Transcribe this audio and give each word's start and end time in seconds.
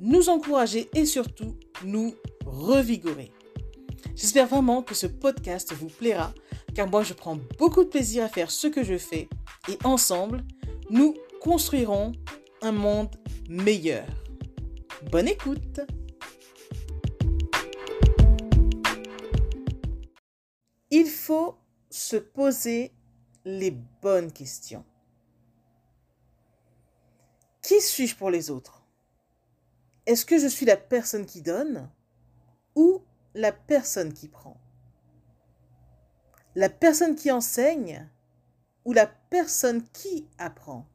nous 0.00 0.28
encourager 0.28 0.88
et 0.94 1.06
surtout 1.06 1.56
nous 1.84 2.14
revigorer. 2.44 3.32
J'espère 4.14 4.46
vraiment 4.46 4.82
que 4.82 4.94
ce 4.94 5.06
podcast 5.06 5.72
vous 5.72 5.88
plaira 5.88 6.32
car 6.74 6.88
moi 6.88 7.02
je 7.02 7.14
prends 7.14 7.38
beaucoup 7.58 7.84
de 7.84 7.88
plaisir 7.88 8.24
à 8.24 8.28
faire 8.28 8.50
ce 8.50 8.66
que 8.66 8.82
je 8.82 8.98
fais 8.98 9.28
et 9.68 9.78
ensemble 9.84 10.44
nous 10.90 11.14
construirons 11.40 12.12
un 12.62 12.72
monde 12.72 13.14
meilleur. 13.48 14.06
Bonne 15.10 15.28
écoute 15.28 15.80
Il 20.90 21.06
faut 21.06 21.56
se 21.90 22.16
poser 22.16 22.92
les 23.44 23.70
bonnes 23.70 24.32
questions. 24.32 24.84
Qui 27.62 27.80
suis-je 27.80 28.16
pour 28.16 28.30
les 28.30 28.50
autres? 28.50 28.75
Est-ce 30.06 30.24
que 30.24 30.38
je 30.38 30.46
suis 30.46 30.66
la 30.66 30.76
personne 30.76 31.26
qui 31.26 31.42
donne 31.42 31.90
ou 32.76 33.02
la 33.34 33.50
personne 33.50 34.12
qui 34.12 34.28
prend? 34.28 34.56
La 36.54 36.70
personne 36.70 37.16
qui 37.16 37.32
enseigne 37.32 38.08
ou 38.84 38.92
la 38.92 39.06
personne 39.06 39.82
qui 39.88 40.28
apprend? 40.38 40.86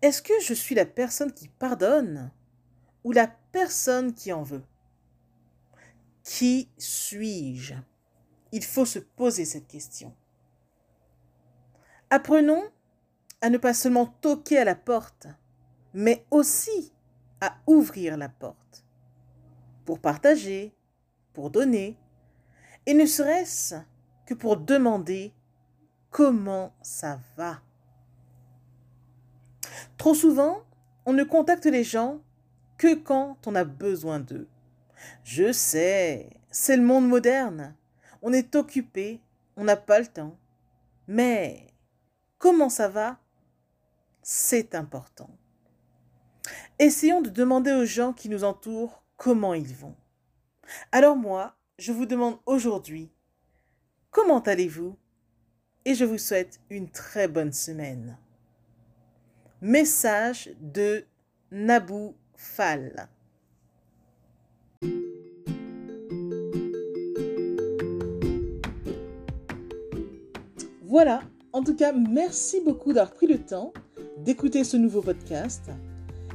Est-ce 0.00 0.22
que 0.22 0.40
je 0.40 0.54
suis 0.54 0.76
la 0.76 0.86
personne 0.86 1.32
qui 1.32 1.48
pardonne 1.48 2.30
ou 3.02 3.10
la 3.10 3.26
personne 3.26 4.14
qui 4.14 4.32
en 4.32 4.42
veut? 4.42 4.62
Qui 6.22 6.70
suis-je? 6.78 7.74
Il 8.52 8.64
faut 8.64 8.86
se 8.86 9.00
poser 9.00 9.44
cette 9.44 9.66
question. 9.66 10.14
Apprenons 12.10 12.62
à 13.40 13.50
ne 13.50 13.58
pas 13.58 13.74
seulement 13.74 14.06
toquer 14.06 14.58
à 14.58 14.64
la 14.64 14.74
porte, 14.74 15.26
mais 15.94 16.24
aussi 16.30 16.92
à 17.40 17.56
ouvrir 17.66 18.16
la 18.16 18.28
porte 18.28 18.84
pour 19.84 19.98
partager, 19.98 20.74
pour 21.32 21.50
donner, 21.50 21.98
et 22.86 22.94
ne 22.94 23.06
serait-ce 23.06 23.76
que 24.26 24.34
pour 24.34 24.56
demander 24.56 25.32
comment 26.10 26.74
ça 26.82 27.20
va. 27.36 27.60
Trop 29.96 30.14
souvent, 30.14 30.62
on 31.06 31.12
ne 31.12 31.24
contacte 31.24 31.66
les 31.66 31.84
gens 31.84 32.20
que 32.78 32.94
quand 32.94 33.46
on 33.46 33.54
a 33.54 33.64
besoin 33.64 34.20
d'eux. 34.20 34.48
Je 35.24 35.52
sais, 35.52 36.30
c'est 36.50 36.76
le 36.76 36.82
monde 36.82 37.08
moderne. 37.08 37.74
On 38.22 38.32
est 38.32 38.54
occupé, 38.54 39.20
on 39.56 39.64
n'a 39.64 39.76
pas 39.76 40.00
le 40.00 40.06
temps. 40.06 40.36
Mais 41.06 41.66
comment 42.38 42.68
ça 42.68 42.88
va 42.88 43.18
c'est 44.22 44.74
important. 44.74 45.30
Essayons 46.82 47.20
de 47.20 47.28
demander 47.28 47.72
aux 47.72 47.84
gens 47.84 48.14
qui 48.14 48.30
nous 48.30 48.42
entourent 48.42 49.02
comment 49.18 49.52
ils 49.52 49.74
vont. 49.74 49.94
Alors 50.92 51.14
moi, 51.14 51.54
je 51.78 51.92
vous 51.92 52.06
demande 52.06 52.38
aujourd'hui, 52.46 53.10
comment 54.10 54.40
allez-vous? 54.40 54.96
Et 55.84 55.94
je 55.94 56.06
vous 56.06 56.16
souhaite 56.16 56.58
une 56.70 56.88
très 56.88 57.28
bonne 57.28 57.52
semaine. 57.52 58.16
Message 59.60 60.52
de 60.58 61.04
Nabou 61.50 62.14
Fall. 62.34 63.10
Voilà, 70.84 71.20
en 71.52 71.62
tout 71.62 71.76
cas, 71.76 71.92
merci 71.92 72.62
beaucoup 72.64 72.94
d'avoir 72.94 73.12
pris 73.12 73.26
le 73.26 73.36
temps 73.36 73.74
d'écouter 74.16 74.64
ce 74.64 74.78
nouveau 74.78 75.02
podcast 75.02 75.70